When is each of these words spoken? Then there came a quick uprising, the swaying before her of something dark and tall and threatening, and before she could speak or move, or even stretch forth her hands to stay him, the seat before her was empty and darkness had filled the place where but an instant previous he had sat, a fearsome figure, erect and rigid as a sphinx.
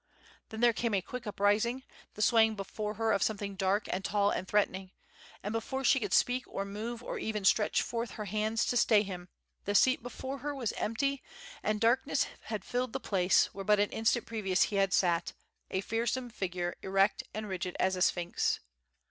Then 0.49 0.61
there 0.61 0.73
came 0.73 0.95
a 0.95 1.01
quick 1.03 1.27
uprising, 1.27 1.83
the 2.15 2.23
swaying 2.23 2.55
before 2.55 2.95
her 2.95 3.11
of 3.11 3.21
something 3.21 3.53
dark 3.55 3.85
and 3.91 4.03
tall 4.03 4.31
and 4.31 4.47
threatening, 4.47 4.89
and 5.43 5.53
before 5.53 5.83
she 5.83 5.99
could 5.99 6.11
speak 6.11 6.43
or 6.47 6.65
move, 6.65 7.03
or 7.03 7.19
even 7.19 7.45
stretch 7.45 7.83
forth 7.83 8.09
her 8.13 8.25
hands 8.25 8.65
to 8.65 8.77
stay 8.77 9.03
him, 9.03 9.29
the 9.65 9.75
seat 9.75 10.01
before 10.01 10.39
her 10.39 10.55
was 10.55 10.73
empty 10.73 11.21
and 11.61 11.79
darkness 11.79 12.25
had 12.45 12.65
filled 12.65 12.93
the 12.93 12.99
place 12.99 13.53
where 13.53 13.63
but 13.63 13.79
an 13.79 13.91
instant 13.91 14.25
previous 14.25 14.63
he 14.63 14.77
had 14.77 14.91
sat, 14.91 15.33
a 15.69 15.81
fearsome 15.81 16.31
figure, 16.31 16.73
erect 16.81 17.21
and 17.35 17.47
rigid 17.47 17.77
as 17.79 17.95
a 17.95 18.01
sphinx. 18.01 18.59